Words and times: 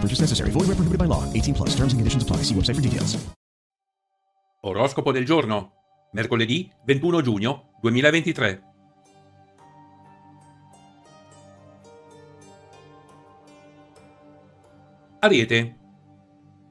Purchase 0.00 0.20
necessary. 0.20 0.50
Void 0.50 0.66
where 0.66 0.76
prohibited 0.76 0.98
by 0.98 1.06
law. 1.06 1.22
18 1.32 1.54
plus. 1.54 1.74
Terms 1.76 1.92
and 1.92 2.00
conditions 2.00 2.22
apply. 2.22 2.42
See 2.42 2.54
website 2.54 2.74
for 2.74 2.82
details. 2.82 3.18
Oroscopo 4.62 5.12
del 5.12 5.24
giorno. 5.24 5.72
Mercoledì 6.12 6.70
21 6.84 7.22
giugno 7.22 7.70
2023. 7.80 8.62
Ariete. 15.20 15.76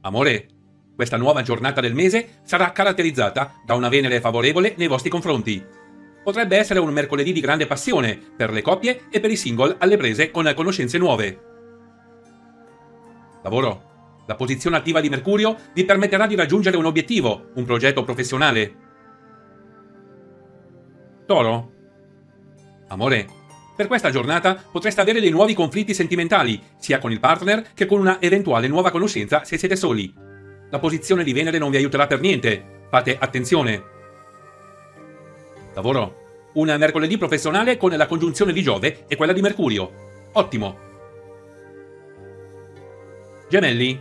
Amore, 0.01 0.47
questa 0.95 1.17
nuova 1.17 1.41
giornata 1.41 1.81
del 1.81 1.93
mese 1.93 2.39
sarà 2.43 2.71
caratterizzata 2.71 3.61
da 3.65 3.75
una 3.75 3.89
Venere 3.89 4.19
favorevole 4.19 4.73
nei 4.77 4.87
vostri 4.87 5.09
confronti. 5.09 5.63
Potrebbe 6.23 6.57
essere 6.57 6.79
un 6.79 6.91
mercoledì 6.91 7.31
di 7.31 7.39
grande 7.39 7.67
passione 7.67 8.17
per 8.35 8.51
le 8.51 8.61
coppie 8.61 9.07
e 9.09 9.19
per 9.19 9.31
i 9.31 9.35
single 9.35 9.77
alle 9.79 9.97
prese 9.97 10.31
con 10.31 10.51
conoscenze 10.55 10.97
nuove. 10.97 11.48
Lavoro. 13.43 13.87
La 14.25 14.35
posizione 14.35 14.77
attiva 14.77 15.01
di 15.01 15.09
Mercurio 15.09 15.55
vi 15.73 15.85
permetterà 15.85 16.27
di 16.27 16.35
raggiungere 16.35 16.77
un 16.77 16.85
obiettivo, 16.85 17.49
un 17.55 17.65
progetto 17.65 18.03
professionale. 18.03 18.75
Toro. 21.25 21.71
Amore, 22.89 23.27
per 23.75 23.87
questa 23.87 24.09
giornata 24.09 24.61
potreste 24.71 25.01
avere 25.01 25.19
dei 25.21 25.29
nuovi 25.29 25.53
conflitti 25.53 25.93
sentimentali, 25.93 26.61
sia 26.77 26.99
con 26.99 27.11
il 27.11 27.19
partner 27.19 27.73
che 27.73 27.85
con 27.85 27.99
una 27.99 28.21
eventuale 28.21 28.67
nuova 28.67 28.91
conoscenza 28.91 29.43
se 29.45 29.57
siete 29.57 29.75
soli. 29.75 30.13
La 30.69 30.79
posizione 30.79 31.23
di 31.23 31.33
Venere 31.33 31.57
non 31.57 31.71
vi 31.71 31.77
aiuterà 31.77 32.05
per 32.05 32.19
niente, 32.19 32.85
fate 32.89 33.17
attenzione. 33.17 33.83
Lavoro. 35.73 36.17
Un 36.55 36.75
mercoledì 36.77 37.17
professionale 37.17 37.77
con 37.77 37.91
la 37.91 38.07
congiunzione 38.07 38.51
di 38.51 38.61
Giove 38.61 39.05
e 39.07 39.15
quella 39.15 39.33
di 39.33 39.41
Mercurio. 39.41 39.91
Ottimo. 40.33 40.88
Gemelli. 43.49 43.99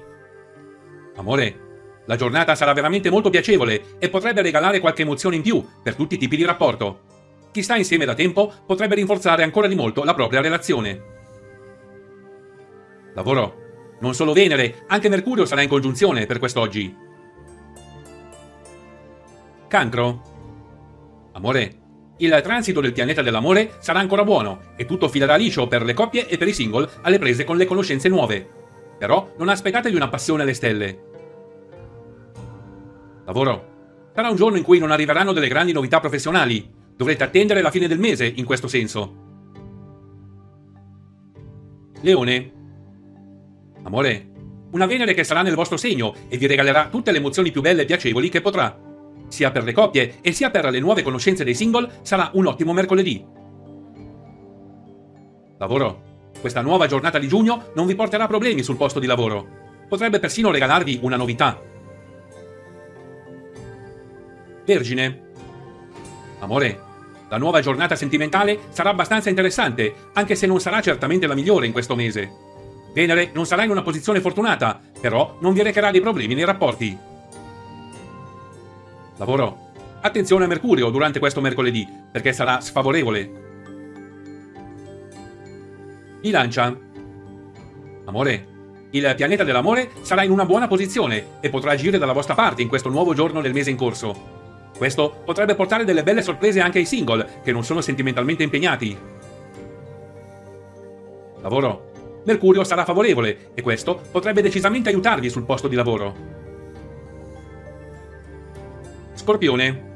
Amore, 1.16 1.68
la 2.04 2.16
giornata 2.16 2.54
sarà 2.54 2.74
veramente 2.74 3.08
molto 3.08 3.30
piacevole 3.30 3.96
e 3.98 4.10
potrebbe 4.10 4.42
regalare 4.42 4.78
qualche 4.78 5.02
emozione 5.02 5.36
in 5.36 5.42
più 5.42 5.64
per 5.82 5.94
tutti 5.94 6.16
i 6.16 6.18
tipi 6.18 6.36
di 6.36 6.44
rapporto. 6.44 7.00
Chi 7.50 7.62
sta 7.62 7.76
insieme 7.76 8.04
da 8.04 8.14
tempo 8.14 8.52
potrebbe 8.66 8.94
rinforzare 8.94 9.42
ancora 9.42 9.66
di 9.66 9.74
molto 9.74 10.04
la 10.04 10.14
propria 10.14 10.42
relazione. 10.42 11.02
Lavoro. 13.14 13.66
Non 14.00 14.14
solo 14.14 14.32
Venere, 14.32 14.84
anche 14.86 15.08
Mercurio 15.08 15.44
sarà 15.44 15.62
in 15.62 15.68
congiunzione 15.68 16.26
per 16.26 16.38
quest'oggi. 16.38 16.94
Cancro. 19.66 20.22
Amore, 21.32 21.78
il 22.18 22.40
transito 22.42 22.80
del 22.80 22.92
pianeta 22.92 23.22
dell'amore 23.22 23.72
sarà 23.80 23.98
ancora 23.98 24.24
buono 24.24 24.72
e 24.76 24.84
tutto 24.84 25.08
filerà 25.08 25.36
liscio 25.36 25.66
per 25.66 25.82
le 25.82 25.94
coppie 25.94 26.28
e 26.28 26.36
per 26.36 26.48
i 26.48 26.52
single 26.52 26.88
alle 27.02 27.18
prese 27.18 27.44
con 27.44 27.56
le 27.56 27.64
conoscenze 27.64 28.08
nuove. 28.08 28.57
Però 28.98 29.32
non 29.38 29.48
aspettatevi 29.48 29.94
una 29.94 30.08
passione 30.08 30.42
alle 30.42 30.54
stelle. 30.54 31.06
Lavoro. 33.24 33.76
Sarà 34.14 34.30
un 34.30 34.36
giorno 34.36 34.56
in 34.56 34.64
cui 34.64 34.78
non 34.78 34.90
arriveranno 34.90 35.32
delle 35.32 35.46
grandi 35.48 35.72
novità 35.72 36.00
professionali. 36.00 36.68
Dovrete 36.96 37.22
attendere 37.22 37.62
la 37.62 37.70
fine 37.70 37.86
del 37.86 38.00
mese 38.00 38.26
in 38.26 38.44
questo 38.44 38.66
senso. 38.66 39.26
Leone. 42.00 42.52
Amore, 43.84 44.30
una 44.72 44.86
Venere 44.86 45.14
che 45.14 45.24
sarà 45.24 45.42
nel 45.42 45.54
vostro 45.54 45.76
segno 45.76 46.14
e 46.28 46.36
vi 46.36 46.46
regalerà 46.46 46.88
tutte 46.88 47.12
le 47.12 47.18
emozioni 47.18 47.52
più 47.52 47.60
belle 47.60 47.82
e 47.82 47.84
piacevoli 47.84 48.28
che 48.28 48.40
potrà. 48.40 48.76
Sia 49.28 49.50
per 49.50 49.62
le 49.62 49.72
coppie 49.72 50.16
e 50.20 50.32
sia 50.32 50.50
per 50.50 50.68
le 50.70 50.80
nuove 50.80 51.02
conoscenze 51.02 51.44
dei 51.44 51.54
single 51.54 52.00
sarà 52.02 52.30
un 52.34 52.46
ottimo 52.46 52.72
mercoledì. 52.72 53.24
Lavoro. 55.58 56.07
Questa 56.40 56.60
nuova 56.60 56.86
giornata 56.86 57.18
di 57.18 57.26
giugno 57.26 57.70
non 57.74 57.86
vi 57.86 57.96
porterà 57.96 58.26
problemi 58.28 58.62
sul 58.62 58.76
posto 58.76 59.00
di 59.00 59.06
lavoro. 59.06 59.46
Potrebbe 59.88 60.20
persino 60.20 60.50
regalarvi 60.50 61.00
una 61.02 61.16
novità. 61.16 61.60
Vergine. 64.64 65.26
Amore, 66.38 66.80
la 67.28 67.38
nuova 67.38 67.60
giornata 67.60 67.96
sentimentale 67.96 68.58
sarà 68.68 68.90
abbastanza 68.90 69.28
interessante, 69.28 69.92
anche 70.12 70.36
se 70.36 70.46
non 70.46 70.60
sarà 70.60 70.80
certamente 70.80 71.26
la 71.26 71.34
migliore 71.34 71.66
in 71.66 71.72
questo 71.72 71.96
mese. 71.96 72.30
Venere 72.94 73.30
non 73.34 73.44
sarà 73.44 73.64
in 73.64 73.70
una 73.70 73.82
posizione 73.82 74.20
fortunata, 74.20 74.80
però 75.00 75.38
non 75.40 75.52
vi 75.52 75.62
recherà 75.62 75.90
dei 75.90 76.00
problemi 76.00 76.34
nei 76.34 76.44
rapporti. 76.44 76.96
Lavoro. 79.16 79.66
Attenzione 80.00 80.44
a 80.44 80.46
Mercurio 80.46 80.90
durante 80.90 81.18
questo 81.18 81.40
mercoledì, 81.40 81.86
perché 82.12 82.32
sarà 82.32 82.60
sfavorevole. 82.60 83.47
Bilancia. 86.20 86.76
Amore, 88.06 88.46
il 88.90 89.12
pianeta 89.16 89.44
dell'amore 89.44 89.90
sarà 90.00 90.24
in 90.24 90.30
una 90.30 90.46
buona 90.46 90.66
posizione 90.66 91.38
e 91.40 91.50
potrà 91.50 91.72
agire 91.72 91.98
dalla 91.98 92.12
vostra 92.12 92.34
parte 92.34 92.62
in 92.62 92.68
questo 92.68 92.88
nuovo 92.88 93.14
giorno 93.14 93.40
del 93.40 93.52
mese 93.52 93.70
in 93.70 93.76
corso. 93.76 94.36
Questo 94.76 95.22
potrebbe 95.24 95.54
portare 95.54 95.84
delle 95.84 96.02
belle 96.02 96.22
sorprese 96.22 96.60
anche 96.60 96.78
ai 96.78 96.86
single 96.86 97.40
che 97.44 97.52
non 97.52 97.64
sono 97.64 97.80
sentimentalmente 97.80 98.42
impegnati. 98.42 98.96
Lavoro. 101.40 101.86
Mercurio 102.24 102.64
sarà 102.64 102.84
favorevole 102.84 103.50
e 103.54 103.62
questo 103.62 104.02
potrebbe 104.10 104.42
decisamente 104.42 104.88
aiutarvi 104.88 105.30
sul 105.30 105.44
posto 105.44 105.68
di 105.68 105.76
lavoro. 105.76 106.14
Scorpione. 109.14 109.86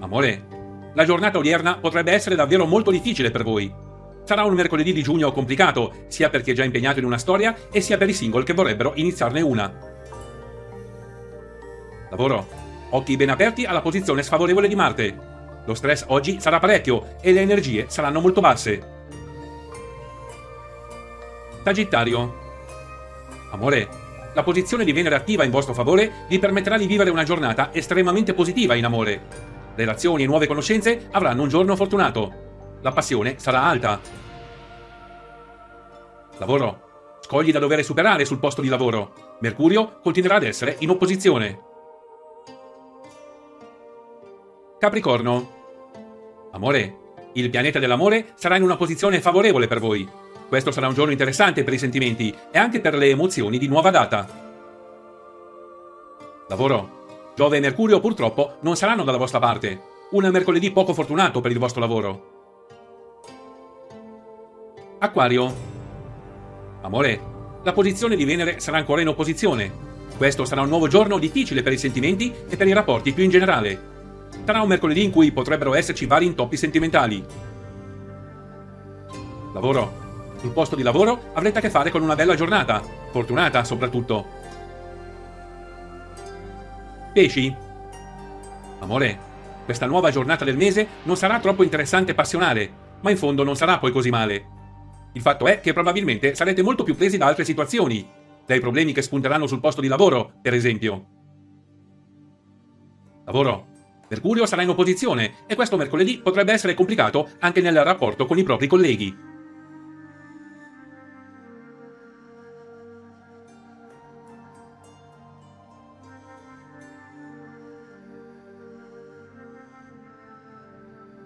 Amore, 0.00 0.46
la 0.94 1.04
giornata 1.04 1.38
odierna 1.38 1.78
potrebbe 1.78 2.12
essere 2.12 2.34
davvero 2.34 2.66
molto 2.66 2.90
difficile 2.90 3.30
per 3.30 3.42
voi. 3.42 3.83
Sarà 4.24 4.44
un 4.44 4.54
mercoledì 4.54 4.92
di 4.92 5.02
giugno 5.02 5.32
complicato, 5.32 6.04
sia 6.08 6.30
per 6.30 6.40
chi 6.40 6.52
è 6.52 6.54
già 6.54 6.64
impegnato 6.64 6.98
in 6.98 7.04
una 7.04 7.18
storia 7.18 7.54
e 7.70 7.80
sia 7.82 7.98
per 7.98 8.08
i 8.08 8.14
single 8.14 8.42
che 8.42 8.54
vorrebbero 8.54 8.92
iniziarne 8.94 9.42
una. 9.42 9.72
Lavoro. 12.10 12.62
Occhi 12.90 13.16
ben 13.16 13.30
aperti 13.30 13.64
alla 13.64 13.80
posizione 13.80 14.22
sfavorevole 14.22 14.68
di 14.68 14.74
Marte. 14.74 15.32
Lo 15.66 15.74
stress 15.74 16.04
oggi 16.08 16.40
sarà 16.40 16.58
parecchio 16.58 17.16
e 17.20 17.32
le 17.32 17.40
energie 17.40 17.86
saranno 17.88 18.20
molto 18.20 18.40
basse. 18.40 18.92
Sagittario. 21.64 22.42
Amore, 23.50 23.88
la 24.32 24.42
posizione 24.42 24.84
di 24.84 24.92
Venere 24.92 25.16
attiva 25.16 25.44
in 25.44 25.50
vostro 25.50 25.74
favore 25.74 26.26
vi 26.28 26.38
permetterà 26.38 26.78
di 26.78 26.86
vivere 26.86 27.10
una 27.10 27.24
giornata 27.24 27.70
estremamente 27.72 28.32
positiva 28.32 28.74
in 28.74 28.84
amore. 28.84 29.22
Relazioni 29.74 30.22
e 30.22 30.26
nuove 30.26 30.46
conoscenze 30.46 31.08
avranno 31.10 31.42
un 31.42 31.48
giorno 31.48 31.74
fortunato. 31.76 32.43
La 32.84 32.92
passione 32.92 33.38
sarà 33.38 33.62
alta. 33.62 33.98
Lavoro. 36.36 37.16
Scogli 37.22 37.50
da 37.50 37.58
dover 37.58 37.82
superare 37.82 38.26
sul 38.26 38.38
posto 38.38 38.60
di 38.60 38.68
lavoro. 38.68 39.36
Mercurio 39.40 40.00
continuerà 40.02 40.36
ad 40.36 40.42
essere 40.42 40.76
in 40.80 40.90
opposizione. 40.90 41.62
Capricorno. 44.78 45.52
Amore, 46.52 46.98
il 47.32 47.48
pianeta 47.48 47.78
dell'amore 47.78 48.32
sarà 48.34 48.56
in 48.56 48.62
una 48.62 48.76
posizione 48.76 49.22
favorevole 49.22 49.66
per 49.66 49.80
voi. 49.80 50.06
Questo 50.46 50.70
sarà 50.70 50.86
un 50.86 50.92
giorno 50.92 51.12
interessante 51.12 51.64
per 51.64 51.72
i 51.72 51.78
sentimenti 51.78 52.36
e 52.50 52.58
anche 52.58 52.82
per 52.82 52.96
le 52.96 53.08
emozioni 53.08 53.56
di 53.56 53.66
nuova 53.66 53.88
data. 53.88 54.28
Lavoro. 56.48 57.32
Giove 57.34 57.56
e 57.56 57.60
Mercurio 57.60 57.98
purtroppo 57.98 58.56
non 58.60 58.76
saranno 58.76 59.04
dalla 59.04 59.16
vostra 59.16 59.38
parte. 59.38 59.80
Un 60.10 60.28
mercoledì 60.28 60.70
poco 60.70 60.92
fortunato 60.92 61.40
per 61.40 61.50
il 61.50 61.58
vostro 61.58 61.80
lavoro. 61.80 62.33
Acquario. 65.04 65.54
Amore, 66.80 67.20
la 67.62 67.74
posizione 67.74 68.16
di 68.16 68.24
Venere 68.24 68.58
sarà 68.58 68.78
ancora 68.78 69.02
in 69.02 69.08
opposizione. 69.08 69.70
Questo 70.16 70.46
sarà 70.46 70.62
un 70.62 70.68
nuovo 70.68 70.88
giorno 70.88 71.18
difficile 71.18 71.62
per 71.62 71.74
i 71.74 71.78
sentimenti 71.78 72.32
e 72.48 72.56
per 72.56 72.66
i 72.66 72.72
rapporti 72.72 73.12
più 73.12 73.22
in 73.22 73.28
generale. 73.28 73.92
Sarà 74.46 74.62
un 74.62 74.68
mercoledì 74.68 75.04
in 75.04 75.10
cui 75.10 75.30
potrebbero 75.30 75.74
esserci 75.74 76.06
vari 76.06 76.24
intoppi 76.24 76.56
sentimentali. 76.56 77.22
Lavoro. 79.52 80.02
Sul 80.40 80.52
posto 80.52 80.74
di 80.74 80.82
lavoro 80.82 81.30
avrete 81.34 81.58
a 81.58 81.60
che 81.60 81.70
fare 81.70 81.90
con 81.90 82.02
una 82.02 82.14
bella 82.14 82.34
giornata, 82.34 82.82
fortunata 83.10 83.62
soprattutto. 83.62 84.26
Pesci. 87.12 87.54
Amore, 88.78 89.18
questa 89.66 89.84
nuova 89.84 90.10
giornata 90.10 90.46
del 90.46 90.56
mese 90.56 90.86
non 91.02 91.16
sarà 91.16 91.40
troppo 91.40 91.62
interessante 91.62 92.12
e 92.12 92.14
passionale, 92.14 92.72
ma 93.00 93.10
in 93.10 93.18
fondo 93.18 93.44
non 93.44 93.54
sarà 93.54 93.78
poi 93.78 93.92
così 93.92 94.08
male. 94.08 94.53
Il 95.14 95.20
fatto 95.20 95.46
è 95.46 95.60
che 95.60 95.72
probabilmente 95.72 96.34
sarete 96.34 96.60
molto 96.60 96.82
più 96.82 96.96
presi 96.96 97.16
da 97.16 97.26
altre 97.26 97.44
situazioni, 97.44 98.04
dai 98.44 98.58
problemi 98.58 98.92
che 98.92 99.00
spunteranno 99.00 99.46
sul 99.46 99.60
posto 99.60 99.80
di 99.80 99.86
lavoro, 99.86 100.32
per 100.42 100.54
esempio. 100.54 101.06
Lavoro. 103.24 103.72
Mercurio 104.08 104.44
sarà 104.44 104.62
in 104.62 104.68
opposizione 104.68 105.34
e 105.46 105.54
questo 105.54 105.76
mercoledì 105.76 106.18
potrebbe 106.18 106.52
essere 106.52 106.74
complicato 106.74 107.30
anche 107.38 107.60
nel 107.60 107.82
rapporto 107.82 108.26
con 108.26 108.38
i 108.38 108.42
propri 108.42 108.66
colleghi. 108.66 109.16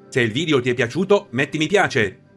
Se 0.08 0.20
il 0.20 0.32
video 0.32 0.60
ti 0.60 0.70
è 0.70 0.74
piaciuto, 0.74 1.28
metti 1.30 1.58
mi 1.58 1.66
piace. 1.66 2.27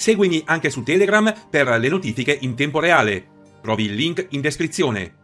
Seguimi 0.00 0.42
anche 0.46 0.70
su 0.70 0.82
Telegram 0.82 1.30
per 1.50 1.68
le 1.78 1.88
notifiche 1.90 2.34
in 2.40 2.54
tempo 2.54 2.80
reale. 2.80 3.26
Trovi 3.60 3.84
il 3.84 3.94
link 3.94 4.28
in 4.30 4.40
descrizione. 4.40 5.19